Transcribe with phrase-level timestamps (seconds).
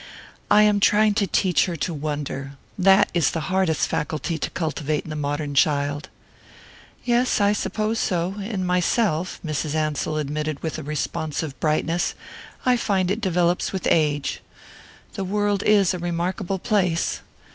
[0.49, 5.03] "I am trying to teach her to wonder: that is the hardest faculty to cultivate
[5.03, 6.09] in the modern child."
[7.05, 9.75] "Yes I suppose so; in myself," Mrs.
[9.75, 12.15] Ansell admitted with a responsive brightness,
[12.65, 14.41] "I find it develops with age.
[15.13, 17.21] The world is a remarkable place."